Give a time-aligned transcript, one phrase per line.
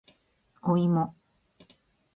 [0.63, 1.15] おいも